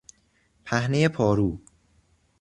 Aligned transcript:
پهنهی 0.65 1.07
پارو 1.07 1.61